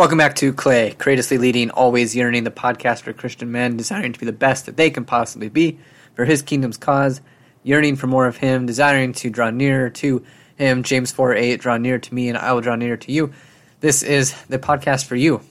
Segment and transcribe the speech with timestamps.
[0.00, 4.18] Welcome back to Clay, courageously leading, always yearning, the podcast for Christian men desiring to
[4.18, 5.78] be the best that they can possibly be
[6.14, 7.20] for his kingdom's cause,
[7.64, 10.24] yearning for more of him, desiring to draw nearer to
[10.56, 10.84] him.
[10.84, 13.34] James 4 8, draw near to me and I will draw near to you.
[13.80, 15.42] This is the podcast for you,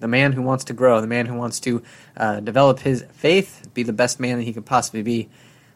[0.00, 1.80] the man who wants to grow, the man who wants to
[2.16, 5.28] uh, develop his faith, be the best man that he can possibly be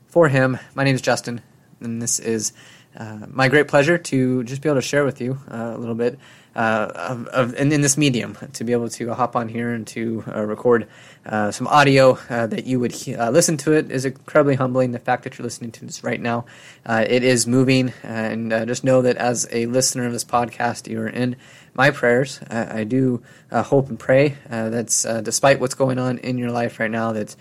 [0.09, 0.59] for him.
[0.75, 1.43] My name is Justin,
[1.81, 2.53] and this is
[2.97, 5.95] uh, my great pleasure to just be able to share with you uh, a little
[5.95, 6.19] bit
[6.57, 9.87] uh, of, of in, in, this medium to be able to hop on here and
[9.87, 10.89] to uh, record
[11.27, 14.93] uh, some audio uh, that you would he- uh, listen to it is incredibly humbling.
[14.93, 16.47] The fact that you're listening to this right now,
[16.87, 20.99] uh, it is moving, and just know that as a listener of this podcast, you
[21.03, 21.37] are in
[21.75, 22.41] my prayers.
[22.49, 27.13] I do hope and pray that despite what's going on in your life right now,
[27.13, 27.37] that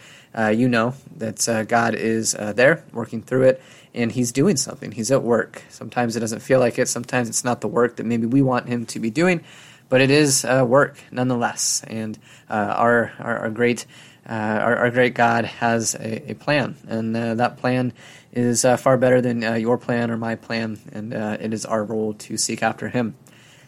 [0.54, 3.62] you know that God is there working through it
[3.96, 4.92] and he's doing something.
[4.92, 5.64] He's at work.
[5.70, 6.88] Sometimes it doesn't feel like it.
[6.88, 9.44] Sometimes it's not the work that maybe we want him to be doing,
[9.90, 11.84] but it is uh, work nonetheless.
[11.88, 13.86] And uh, our, our, our great
[14.28, 17.94] uh, our, our, great God has a, a plan, and uh, that plan
[18.34, 21.84] is uh, far better than uh, your plan or my plan, and it is our
[21.84, 23.14] role to seek after Him.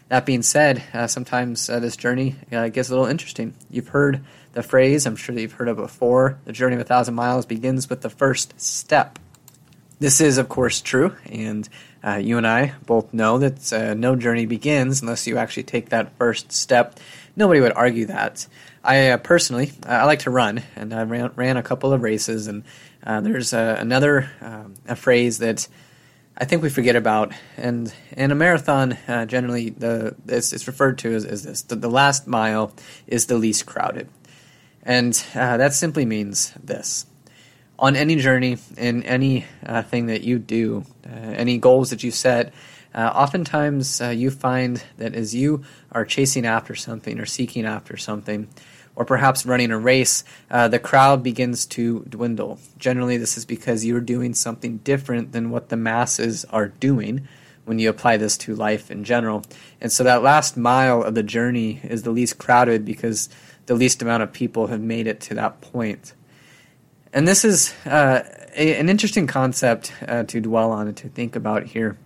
[0.08, 3.54] That being said, sometimes this journey gets a little interesting.
[3.70, 6.84] You've heard the phrase, I'm sure that you've heard it before the journey of a
[6.84, 9.20] thousand miles begins with the first step.
[10.00, 11.68] This is, of course, true, and
[12.04, 15.88] uh, you and I both know that uh, no journey begins unless you actually take
[15.88, 17.00] that first step.
[17.34, 18.46] Nobody would argue that.
[18.84, 22.46] I uh, personally, I like to run, and I ran, ran a couple of races,
[22.46, 22.62] and
[23.04, 25.66] uh, there's another um, a phrase that
[26.36, 30.98] I think we forget about, and in a marathon, uh, generally, the it's, it's, referred
[30.98, 32.72] to as, as this: the, the, last mile
[33.08, 34.08] is the least crowded,
[34.84, 37.04] and uh, that simply means this
[37.78, 42.10] on any journey in any uh, thing that you do, uh, any goals that you
[42.10, 42.52] set,
[42.94, 45.62] uh, oftentimes uh, you find that as you
[45.92, 48.48] are chasing after something or seeking after something,
[48.96, 52.58] or perhaps running a race, uh, the crowd begins to dwindle.
[52.78, 57.28] Generally, this is because you're doing something different than what the masses are doing
[57.64, 59.44] when you apply this to life in general.
[59.80, 63.28] And so that last mile of the journey is the least crowded because
[63.66, 66.14] the least amount of people have made it to that point.
[67.12, 68.22] And this is uh,
[68.54, 71.96] a, an interesting concept uh, to dwell on and to think about here.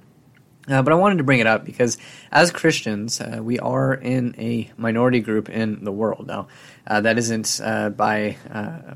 [0.68, 1.98] Uh, but I wanted to bring it up because
[2.30, 6.28] as Christians, uh, we are in a minority group in the world.
[6.28, 6.46] Now,
[6.86, 8.36] uh, that isn't uh, by,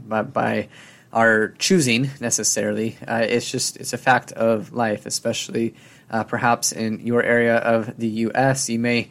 [0.06, 0.68] by, by
[1.12, 2.96] our choosing necessarily.
[3.08, 5.74] it's just it's a fact of life, especially
[6.28, 8.68] perhaps in your area of the U.S.
[8.68, 9.10] You may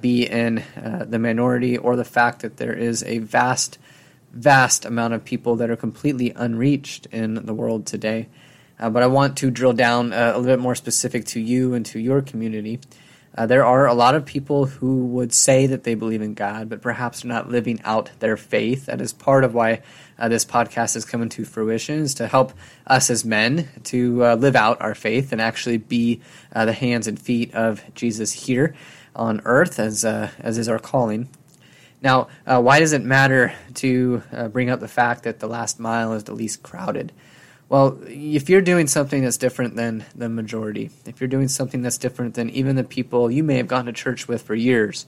[0.00, 3.78] be in the minority, or the fact that there is a vast
[4.32, 8.28] vast amount of people that are completely unreached in the world today.
[8.78, 11.74] Uh, but I want to drill down uh, a little bit more specific to you
[11.74, 12.80] and to your community.
[13.36, 16.68] Uh, there are a lot of people who would say that they believe in God,
[16.68, 18.86] but perhaps not living out their faith.
[18.86, 19.80] That is part of why
[20.18, 22.52] uh, this podcast is coming to fruition, is to help
[22.86, 26.20] us as men to uh, live out our faith and actually be
[26.54, 28.74] uh, the hands and feet of Jesus here
[29.14, 31.28] on earth, as as is our calling.
[32.02, 35.78] Now, uh, why does it matter to uh, bring up the fact that the last
[35.78, 37.12] mile is the least crowded?
[37.68, 41.96] Well, if you're doing something that's different than the majority, if you're doing something that's
[41.96, 45.06] different than even the people you may have gone to church with for years,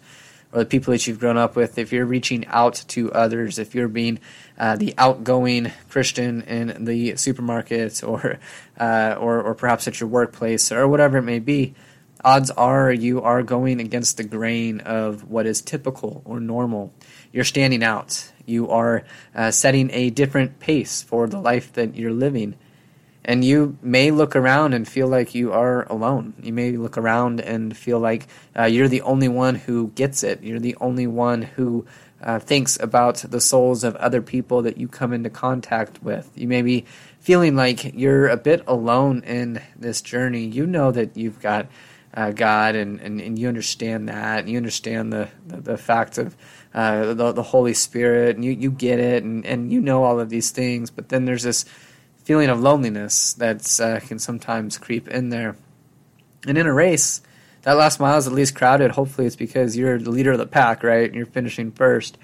[0.53, 3.75] or the people that you've grown up with, if you're reaching out to others, if
[3.75, 4.21] you're being
[4.57, 8.39] uh, the outgoing Christian in the supermarket, or,
[8.79, 11.75] uh, or or perhaps at your workplace, or whatever it may be,
[12.25, 16.93] odds are you are going against the grain of what is typical or normal.
[17.33, 18.33] You're standing out.
[18.47, 19.05] You are
[19.35, 22.57] uh, setting a different pace for the life that you're living.
[23.25, 26.35] And you may look around and feel like you are alone.
[26.43, 28.27] You may look around and feel like
[28.59, 30.43] uh, you're the only one who gets it.
[30.43, 31.87] You're the only one who
[32.23, 36.31] uh, thinks about the souls of other people that you come into contact with.
[36.35, 36.85] You may be
[37.19, 40.45] feeling like you're a bit alone in this journey.
[40.45, 41.67] You know that you've got
[42.15, 46.17] uh, God, and, and, and you understand that, and you understand the, the, the fact
[46.17, 46.37] of
[46.73, 50.21] uh, the, the Holy Spirit, and you, you get it, and, and you know all
[50.21, 51.65] of these things, but then there's this
[52.23, 55.57] feeling of loneliness that uh, can sometimes creep in there.
[56.47, 57.21] And in a race,
[57.63, 58.93] that last mile is at least crowded.
[58.93, 61.07] Hopefully, it's because you're the leader of the pack, right?
[61.07, 62.19] And you're finishing first.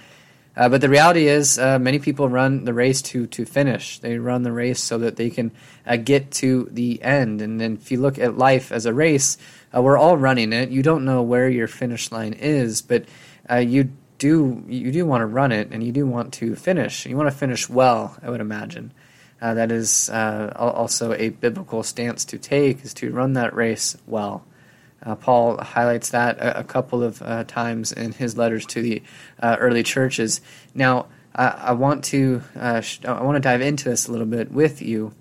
[0.57, 4.01] Uh, but the reality is, uh, many people run the race to to finish.
[4.01, 5.53] They run the race so that they can
[5.87, 7.41] uh, get to the end.
[7.41, 9.39] And then, if you look at life as a race,
[9.75, 10.71] uh, we're all running it.
[10.71, 13.05] You don't know where your finish line is, but
[13.49, 17.07] uh, you do you do want to run it, and you do want to finish.
[17.07, 18.93] You want to finish well, I would imagine.
[19.41, 24.45] Uh, that is also a biblical stance to take: is to run that race well.
[25.03, 29.03] Uh, Paul highlights that a, a couple of uh, times in his letters to the
[29.41, 30.41] uh, early churches.
[30.75, 34.51] Now, I want to uh, sh- I want to dive into this a little bit
[34.51, 35.15] with you,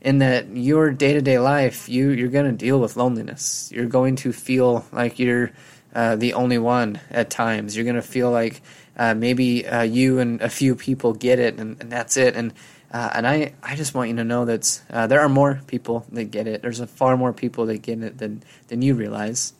[0.00, 3.70] in that your day to day life, you you're going to deal with loneliness.
[3.72, 5.52] You're going to feel like you're
[5.94, 7.76] uh, the only one at times.
[7.76, 8.60] You're going to feel like
[8.96, 12.34] uh, maybe you and a few people get it, and, and that's it.
[12.34, 12.52] And
[12.92, 16.06] uh, and I, I just want you to know that uh, there are more people
[16.12, 16.62] that get it.
[16.62, 19.54] There's a far more people that get it than, than you realize.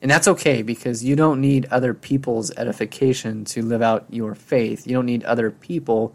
[0.00, 4.86] And that's okay because you don't need other people's edification to live out your faith.
[4.86, 6.14] You don't need other people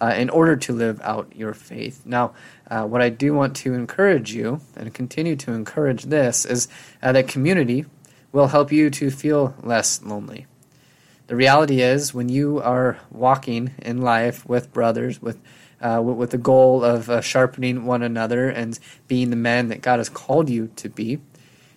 [0.00, 2.02] uh, in order to live out your faith.
[2.04, 2.34] Now,
[2.70, 6.68] uh, what I do want to encourage you and continue to encourage this is
[7.02, 7.86] uh, that community
[8.32, 10.46] will help you to feel less lonely.
[11.28, 15.38] The reality is, when you are walking in life with brothers, with
[15.82, 19.82] uh, with, with, the goal of uh, sharpening one another and being the man that
[19.82, 21.20] God has called you to be,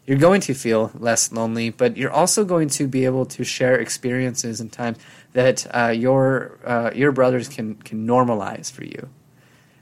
[0.06, 3.80] you're going to feel less lonely, but you're also going to be able to share
[3.80, 5.00] experiences and times
[5.34, 9.10] that uh, your uh, your brothers can can normalize for you.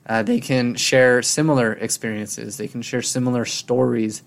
[0.06, 2.58] Uh, they can share similar experiences.
[2.58, 4.24] They can share similar stories.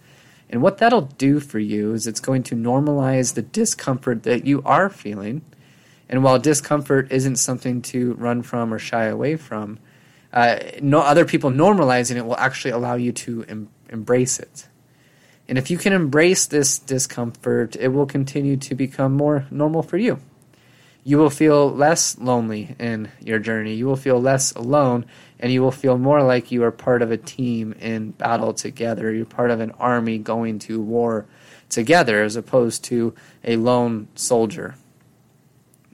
[0.48, 4.62] And what that'll do for you is it's going to normalize the discomfort that you
[4.64, 5.42] are feeling.
[6.08, 9.78] And while discomfort isn't something to run from or shy away from,
[10.36, 14.68] uh, no other people normalizing it will actually allow you to em- embrace it.
[15.48, 19.96] And if you can embrace this discomfort, it will continue to become more normal for
[19.96, 20.20] you.
[21.04, 23.74] You will feel less lonely in your journey.
[23.74, 25.06] You will feel less alone,
[25.40, 29.10] and you will feel more like you are part of a team in battle together.
[29.14, 31.24] You're part of an army going to war
[31.70, 34.74] together as opposed to a lone soldier.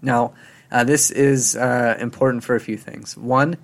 [0.01, 0.33] Now,
[0.73, 3.17] uh, this is uh, important for a few things.
[3.17, 3.57] One,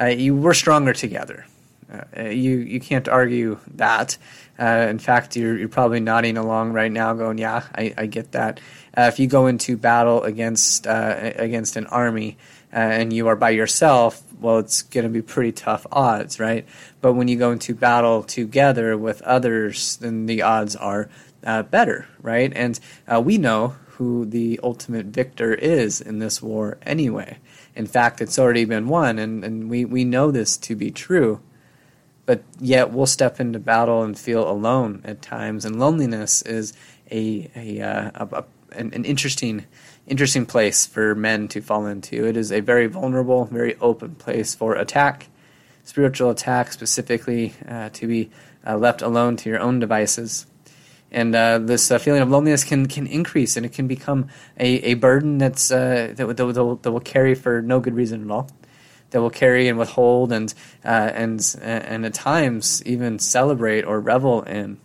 [0.00, 1.46] uh, you were stronger together.
[1.90, 4.18] Uh, you you can't argue that.
[4.58, 8.32] Uh, in fact, you're you're probably nodding along right now, going, "Yeah, I, I get
[8.32, 8.60] that."
[8.96, 12.36] Uh, if you go into battle against uh, against an army
[12.72, 16.66] uh, and you are by yourself, well, it's going to be pretty tough odds, right?
[17.00, 21.08] But when you go into battle together with others, then the odds are
[21.42, 22.52] better, right?
[22.54, 22.78] And
[23.22, 27.38] we know who the ultimate victor is in this war anyway.
[27.78, 31.40] In fact, it's already been won, and, and we, we know this to be true.
[32.26, 36.72] But yet, we'll step into battle and feel alone at times, and loneliness is
[37.10, 39.64] a, a, uh, a, a an, an interesting
[40.08, 42.26] interesting place for men to fall into.
[42.26, 45.28] It is a very vulnerable, very open place for attack,
[45.84, 48.30] spiritual attack specifically, uh, to be
[48.66, 50.46] uh, left alone to your own devices
[51.10, 54.28] and uh, this uh, feeling of loneliness can can increase and it can become
[54.58, 58.24] a, a burden that's uh, that, that, that, that, will carry for no good reason
[58.24, 58.50] at all.
[59.10, 60.52] That will carry and withhold and
[60.84, 64.78] uh, and and at times even celebrate or revel in.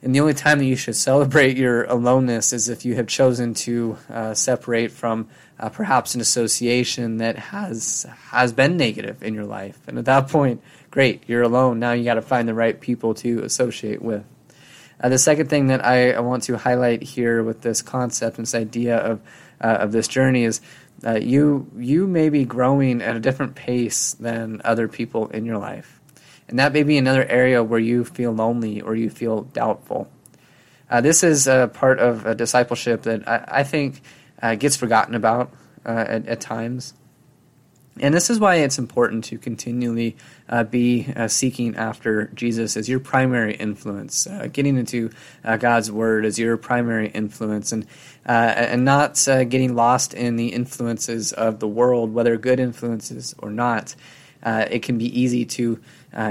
[0.00, 3.54] And the only time that you should celebrate your aloneness is if you have chosen
[3.54, 5.28] to uh, separate from
[5.58, 9.80] uh, perhaps an association that has has been negative in your life.
[9.86, 11.78] And at that point great you're alone.
[11.78, 14.24] Now you got to find the right people to associate with
[15.00, 18.46] uh, the second thing that I, I, want to highlight here with this concept and
[18.46, 19.20] this idea of
[19.60, 20.60] uh, of this journey is
[21.06, 25.58] uh, you you may be growing at a different pace than other people in your
[25.58, 26.00] life,
[26.48, 30.08] and that may be another area where you feel lonely or you feel doubtful.
[30.90, 34.00] Uh, this is a part of a discipleship that I, I think
[34.42, 35.52] uh, gets forgotten about
[35.84, 36.94] uh, at, at times.
[38.00, 40.16] And this is why it's important to continually
[40.48, 45.10] uh, be uh, seeking after Jesus as your primary influence, uh, getting into
[45.44, 47.86] uh, God's Word as your primary influence, and
[48.26, 53.34] uh, and not uh, getting lost in the influences of the world, whether good influences
[53.38, 53.94] or not.
[54.44, 55.80] it can be easy to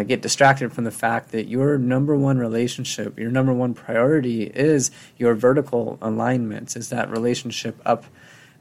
[0.06, 4.92] get distracted from the fact that your number one relationship, your number one priority, is
[5.18, 8.06] your vertical alignment, is that relationship up,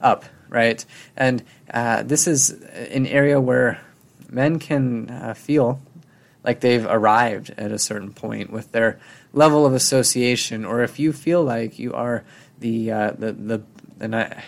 [0.00, 0.84] up right?
[1.16, 3.80] And uh, this is an area where
[4.28, 5.80] men can uh, feel
[6.44, 8.98] like they've arrived at a certain point with their
[9.32, 12.24] level of association, or if you feel like you are
[12.60, 13.62] the uh, the the
[14.00, 14.44] and I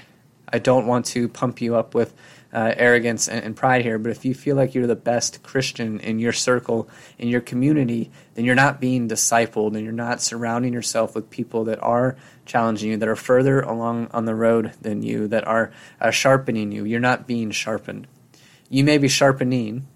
[0.53, 2.15] I don't want to pump you up with
[2.53, 6.01] uh, arrogance and, and, pride here, but if you feel like you're the best Christian
[6.01, 6.89] in your circle,
[7.19, 11.65] in your community, then you're not being discipled and you're not surrounding yourself with people
[11.65, 15.71] that are challenging you, that are further along on the road than you, that are
[16.01, 16.85] uh, sharpening you.
[16.85, 18.07] You're not being sharpened.
[18.71, 19.87] You may be sharpening,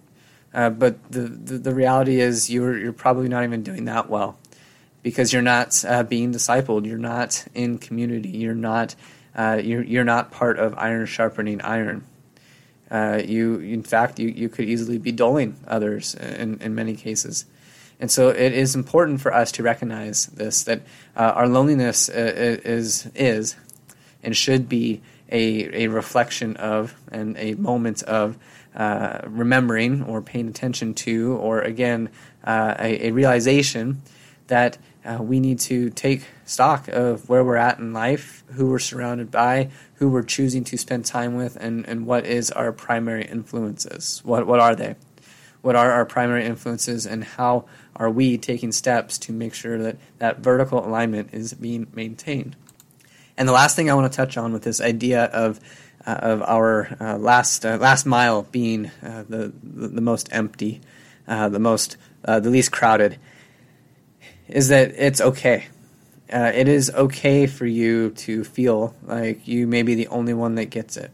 [0.52, 4.38] uh, but the, the, the reality is you're you're probably not even doing that well
[5.02, 6.86] because you're not uh, being discipled.
[6.86, 8.30] You're not in community.
[8.30, 8.94] You're not
[9.34, 12.04] uh, you're you're not part of iron sharpening iron.
[12.90, 17.46] Uh, you, in fact, you, you could easily be dulling others in, in many cases.
[17.98, 20.82] And so it is important for us to recognize this that
[21.16, 23.56] uh, our loneliness uh, is is
[24.22, 28.36] and should be a, a reflection of and a moment of
[28.74, 32.08] uh, remembering or paying attention to, or again,
[32.44, 34.00] uh, a, a, realization
[34.46, 38.78] that uh, we need to take stock of where we're at in life, who we're
[38.78, 43.24] surrounded by, who we're choosing to spend time with, and, and what is our primary
[43.24, 44.20] influences.
[44.24, 44.96] What, what are they?
[45.60, 49.96] What are our primary influences, and how are we taking steps to make sure that
[50.18, 52.56] that vertical alignment is being maintained?
[53.36, 55.60] And the last thing I want to touch on with this idea of
[56.04, 60.80] uh, of our uh, last uh, last mile being uh, the, the, the most empty,
[61.28, 63.18] uh, the most the least crowded,
[64.52, 65.66] is that it's okay.
[66.28, 70.66] it is okay for you to feel like you may be the only one that
[70.66, 71.10] gets it.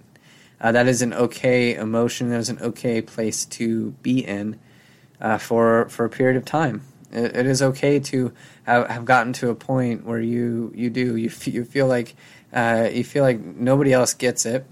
[0.61, 2.31] that is an okay emotion.
[2.31, 4.59] That is an okay place to be in
[5.39, 6.83] for for a period of time.
[7.11, 8.33] It, it is okay to
[8.65, 12.15] have, have, gotten to a point where you you do you f- you feel like
[12.53, 14.67] uh, you feel like nobody else gets it,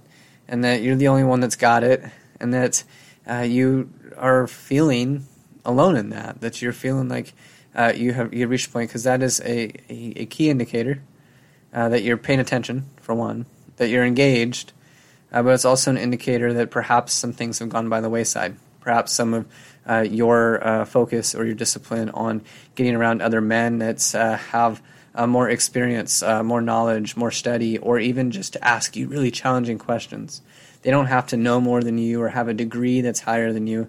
[0.48, 2.04] and that you're the only one that's got it,
[2.40, 2.84] and that
[3.30, 5.26] uh, you are feeling
[5.64, 6.40] alone in that.
[6.40, 7.32] That you're feeling like
[7.76, 11.02] uh, you have you reached a point because that is a, a, a key indicator
[11.72, 13.44] uh, that you're paying attention for one,
[13.76, 14.72] that you're engaged,
[15.30, 18.56] uh, but it's also an indicator that perhaps some things have gone by the wayside.
[18.80, 19.46] Perhaps some of
[19.86, 22.42] uh, your uh, focus or your discipline on
[22.76, 24.80] getting around other men that uh, have
[25.26, 30.42] more experience, more knowledge, more study, or even just to ask you really challenging questions.
[30.82, 33.66] They don't have to know more than you or have a degree that's higher than
[33.66, 33.88] you.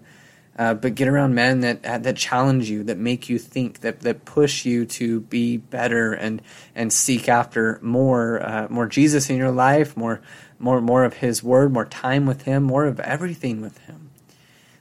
[0.58, 4.26] Uh, but get around men that that challenge you, that make you think, that that
[4.26, 6.42] push you to be better and
[6.74, 10.22] and seek after more more Jesus in your life, more
[10.58, 14.08] more more of His Word, more time with Him, more of everything with Him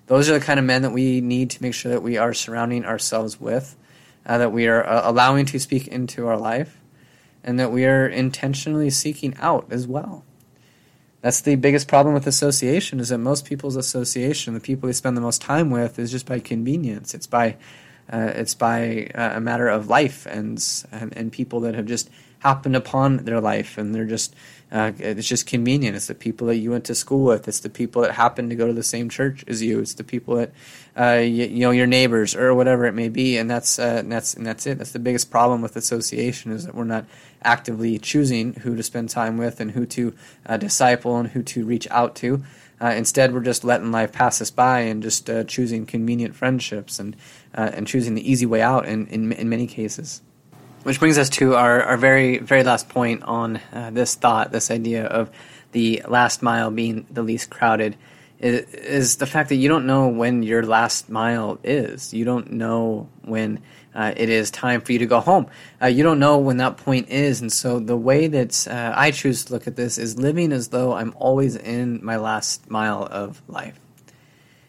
[0.07, 2.33] those are the kind of men that we need to make sure that we are
[2.33, 3.77] surrounding ourselves with,
[4.25, 6.81] uh, that we are uh, allowing to speak into our life,
[7.43, 10.25] and that we are intentionally seeking out as well.
[11.27, 15.17] That's the biggest problem with association is that most people's association, the people they spend
[15.17, 17.15] the most time with, is just by convenience.
[17.15, 17.57] It's by
[18.09, 22.11] uh, it's by uh, a matter of life and, and and people that have just
[22.47, 24.35] happened upon their life and they're just
[24.71, 25.95] uh, it's just convenient.
[25.95, 27.47] It's the people that you went to school with.
[27.47, 29.79] It's the people that happen to go to the same church as you.
[29.79, 30.51] It's the people that
[30.97, 33.37] uh, you, you, know your neighbors or whatever it may be.
[33.37, 34.79] And that's uh, and that's and that's it.
[34.79, 37.05] That's the biggest problem with association is that we're not
[37.43, 40.15] actively choosing who to spend time with and who to
[40.47, 42.43] uh, disciple and who to reach out to.
[42.81, 46.99] Uh, instead, we're just letting life pass us by and just uh, choosing convenient friendships
[46.99, 47.17] and
[47.55, 50.21] and choosing the easy way out in, in, in many cases.
[50.87, 54.71] Which brings us to our, our very, very last point on uh, this thought, this
[54.71, 55.33] idea of
[55.73, 57.97] the last mile being the least crowded,
[58.39, 62.15] is, is, the fact that you don't know when your last mile is.
[62.15, 63.63] You don't know when
[63.97, 65.49] uh, it is time for you to go home.
[65.83, 67.41] Uh, you don't know when that point is.
[67.41, 70.69] And so the way that uh, I choose to look at this is living as
[70.69, 73.81] though I'm always in my last mile of life.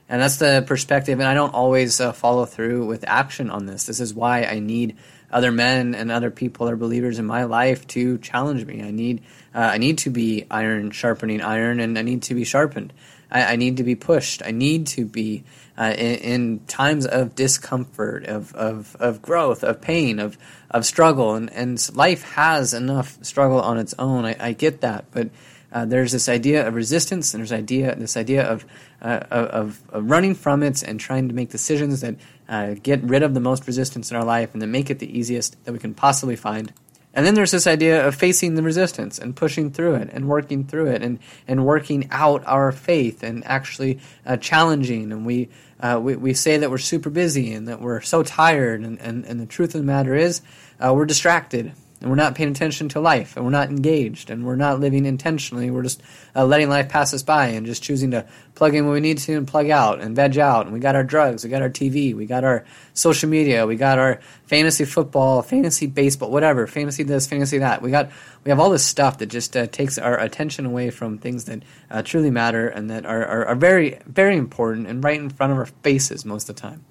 [0.10, 1.20] And that's the perspective.
[1.20, 3.86] And I don't always uh, follow through with action on this.
[3.86, 4.98] This is why I need
[5.32, 8.82] other men and other people or believers in my life to challenge me.
[8.82, 9.22] I need
[9.54, 12.94] uh, I need to be iron sharpening iron, and I need to be sharpened.
[13.30, 14.42] I, I need to be pushed.
[14.46, 15.44] I need to be
[15.78, 20.38] uh, in, in, times of discomfort, of, of, of growth, of pain, of
[20.72, 24.26] of struggle, and, and life has enough struggle on its own.
[24.26, 25.30] I, I get that, but
[25.72, 28.66] uh, there's this idea of resistance, and there's idea this idea of,
[29.02, 32.16] uh, of, of running from it and trying to make decisions that
[32.50, 35.18] uh, get rid of the most resistance in our life and then make it the
[35.18, 36.74] easiest that we can possibly find.
[37.14, 40.66] And then there's this idea of facing the resistance and pushing through it and working
[40.66, 45.12] through it and, and working out our faith and actually uh, challenging.
[45.12, 45.50] And we,
[45.80, 48.82] uh, we, we say that we're super busy and that we're so tired.
[48.82, 50.42] And, and, and the truth of the matter is,
[50.80, 54.46] uh, we're distracted and we're not paying attention to life and we're not engaged and
[54.46, 55.72] we're not living intentionally.
[55.72, 56.02] We're just
[56.36, 59.18] uh, letting life pass us by and just choosing to plug in when we need
[59.20, 60.66] to and plug out and veg out.
[60.66, 63.78] And we got our drugs we got our tv we got our social media we
[63.78, 67.82] got our fantasy football fantasy baseball whatever fantasy this fantasy that.
[67.82, 68.12] We got
[68.44, 71.64] we have all this stuff that just uh, takes our attention away from things that
[71.90, 75.52] uh, truly matter and that are, are, are, very very important and right in front
[75.52, 76.86] of our faces most of the time.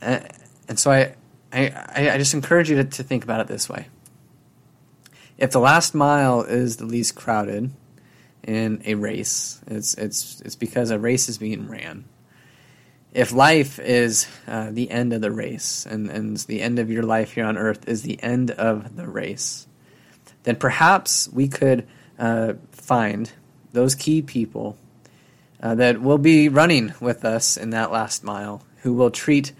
[0.00, 0.20] Uh,
[0.68, 1.14] and so i
[1.54, 3.86] I, I just encourage you to, to think about it this way.
[5.38, 7.70] If the last mile is the least crowded
[8.42, 12.04] in a race, it's, it's, it's because a race is being ran.
[13.12, 17.04] If life is uh, the end of the race, and, and the end of your
[17.04, 19.68] life here on earth is the end of the race,
[20.42, 21.86] then perhaps we could
[22.18, 23.30] uh, find
[23.72, 24.76] those key people
[25.62, 29.52] uh, that will be running with us in that last mile, who will treat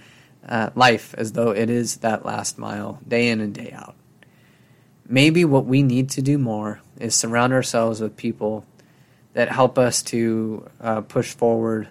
[0.49, 3.95] uh, life as though it is that last mile, day in and day out.
[5.07, 8.65] Maybe what we need to do more is surround ourselves with people
[9.35, 11.89] that help us to uh, push forward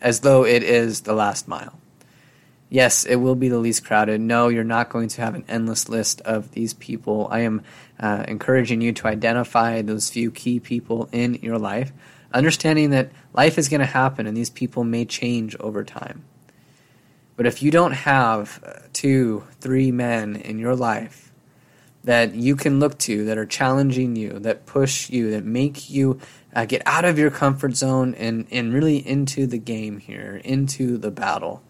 [0.00, 1.78] as though it is the last mile.
[2.70, 4.20] Yes, it will be the least crowded.
[4.20, 7.28] No, you're not going to have an endless list of these people.
[7.30, 7.62] I am
[8.00, 11.92] uh, encouraging you to identify those few key people in your life,
[12.32, 16.24] understanding that life is going to happen and these people may change over time.
[17.36, 21.32] But if you don't have uh, two, three men in your life
[22.04, 26.20] that you can look to, that are challenging you, that push you, that make you
[26.54, 30.98] uh, get out of your comfort zone and, and really into the game here, into
[30.98, 31.62] the battle,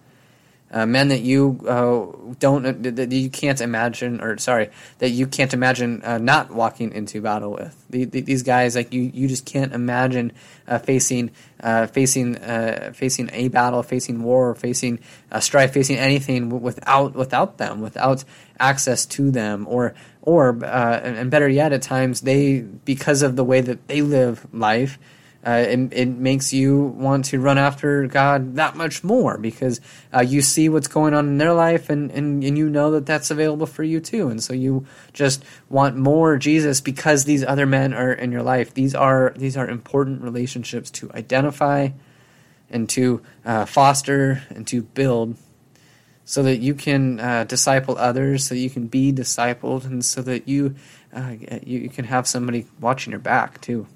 [0.74, 5.24] uh, men that you uh, don't uh, that you can't imagine or sorry that you
[5.24, 7.86] can't imagine uh, not walking into battle with.
[7.90, 10.32] The, the, these guys like you you just can't imagine
[10.66, 12.34] uh, facing uh, facing
[12.92, 14.98] facing a battle facing war facing
[15.38, 18.24] strife facing anything without without them without
[18.58, 19.66] access to them.
[19.68, 24.02] Or or and, and better yet at times they because of the way that they
[24.02, 24.98] live life
[25.46, 29.80] uh, it, it, makes you want to run after God that much more because
[30.14, 33.04] uh, you see what's going on in their life and, and, and you know that
[33.04, 34.28] that's available for you too.
[34.28, 38.72] And so you just want more Jesus because these other men are in your life.
[38.72, 41.90] These are, these are important relationships to identify
[42.70, 45.36] and to uh, foster and to build
[46.24, 50.48] so that you can uh, disciple others, so you can be discipled, and so that
[50.48, 50.74] you,
[51.12, 53.86] uh, you, you can have somebody watching your back too.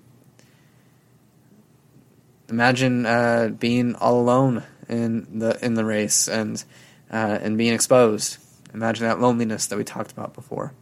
[2.51, 6.63] Imagine uh, being all alone in the in the race and
[7.11, 8.39] uh, and being exposed.
[8.73, 10.73] Imagine that loneliness that we talked about before.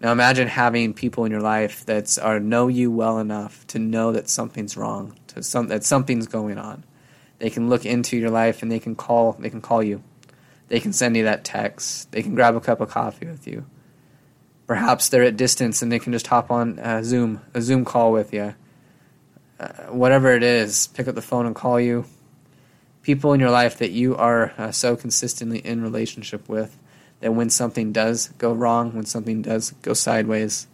[0.00, 4.12] Now imagine having people in your life that are know you well enough to know
[4.12, 6.84] that something's wrong, to some that something's going on.
[7.38, 10.02] They can look into your life and they can call they can call you.
[10.68, 12.10] They can send you that text.
[12.12, 13.66] They can grab a cup of coffee with you.
[14.66, 18.12] Perhaps they're at distance and they can just hop on a Zoom a Zoom call
[18.12, 18.54] with you
[19.60, 22.06] uh, whatever it is, pick up the phone and call you.
[23.02, 26.76] People in your life that you are uh, so consistently in relationship with
[27.20, 30.66] that when something does go wrong, when something does go sideways,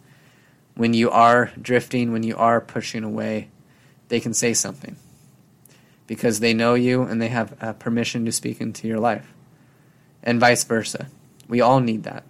[0.75, 3.49] when you are drifting, when you are pushing away,
[4.07, 4.95] they can say something
[6.05, 9.33] because they know you and they have uh, permission to speak into your life,
[10.23, 11.07] and vice versa.
[11.49, 12.23] We all need that.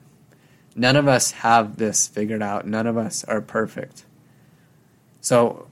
[0.76, 2.66] None of us have this figured out.
[2.66, 4.06] None of us are perfect.
[5.22, 5.67] So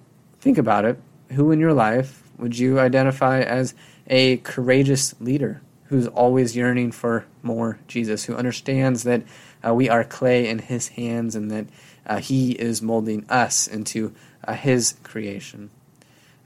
[0.46, 1.00] Think about it.
[1.32, 3.74] Who in your life would you identify as
[4.06, 9.24] a courageous leader who's always yearning for more Jesus, who understands that
[9.68, 11.66] uh, we are clay in his hands and that
[12.06, 14.14] uh, he is molding us into
[14.48, 15.72] uh, his creation?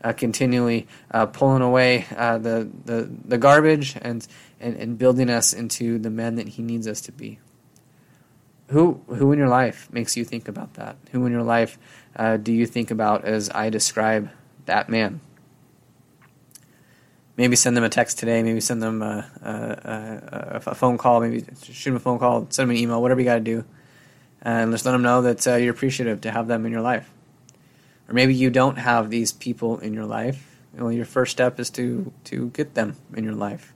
[0.01, 4.25] Uh, continually uh, pulling away uh, the, the, the garbage and,
[4.62, 7.38] and, and building us into the men that he needs us to be.
[8.69, 10.95] Who, who in your life makes you think about that?
[11.12, 11.79] Who in your life
[12.15, 14.29] uh, do you think about as I describe
[14.65, 15.21] that man?
[17.36, 18.43] Maybe send them a text today.
[18.43, 21.21] Maybe send them a, a, a, a phone call.
[21.21, 22.47] Maybe shoot them a phone call.
[22.49, 23.01] Send them an email.
[23.01, 23.63] Whatever you got to do,
[24.41, 27.10] and just let them know that uh, you're appreciative to have them in your life.
[28.08, 30.60] Or maybe you don't have these people in your life.
[30.73, 33.73] Well, your first step is to to get them in your life.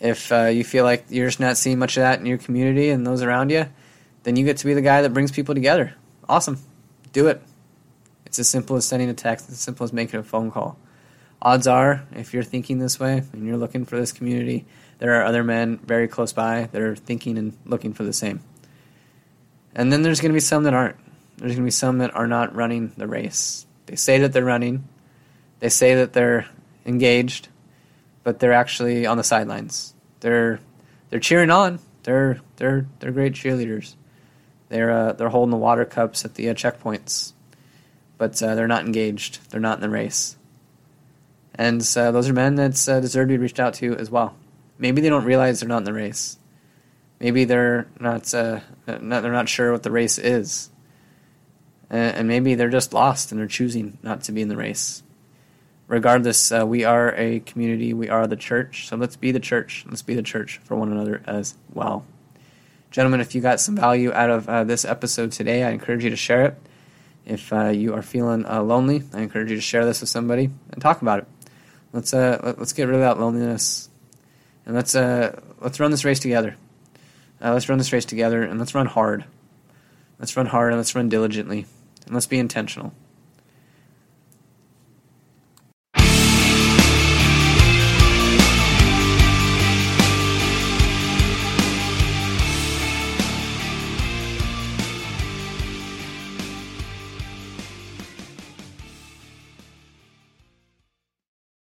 [0.00, 2.90] If uh, you feel like you're just not seeing much of that in your community
[2.90, 3.66] and those around you,
[4.24, 5.94] then you get to be the guy that brings people together.
[6.28, 6.58] Awesome
[7.16, 7.40] do it.
[8.26, 10.78] It's as simple as sending a text, as simple as making a phone call.
[11.40, 14.66] Odds are, if you're thinking this way and you're looking for this community,
[14.98, 18.40] there are other men very close by that are thinking and looking for the same.
[19.74, 20.96] And then there's going to be some that aren't.
[21.38, 23.64] There's going to be some that are not running the race.
[23.86, 24.86] They say that they're running,
[25.60, 26.46] they say that they're
[26.84, 27.48] engaged,
[28.26, 29.94] but they're actually on the sidelines.
[30.18, 30.58] They're
[31.10, 31.78] they're cheering on.
[32.02, 33.94] They're they're they're great cheerleaders.
[34.68, 37.34] They're uh, they're holding the water cups at the uh, checkpoints,
[38.18, 39.48] but uh, they're not engaged.
[39.50, 40.36] They're not in the race.
[41.54, 44.34] And uh, those are men that uh, deserve to be reached out to as well.
[44.76, 46.36] Maybe they don't realize they're not in the race.
[47.20, 48.58] Maybe they're not, uh,
[48.88, 50.68] not they're not sure what the race is,
[51.88, 55.04] and, maybe they're just lost and they're choosing not to be in the race.
[55.88, 57.94] Regardless, we are a community.
[57.94, 58.88] We are the church.
[58.88, 59.84] So let's be the church.
[59.88, 62.04] Let's be the church for one another as well.
[62.90, 66.10] Gentlemen, if you got some value out of uh, this episode today, I encourage you
[66.10, 66.56] to share it.
[67.26, 70.48] If uh, you are feeling uh, lonely, I encourage you to share this with somebody
[70.70, 71.26] and talk about it.
[71.92, 73.90] Let's uh, let's get rid of that loneliness,
[74.64, 76.56] and let's uh, let's run this race together.
[77.42, 79.24] Uh, let's run this race together, and let's run hard.
[80.18, 81.66] Let's run hard and let's run diligently,
[82.06, 82.94] and let's be intentional.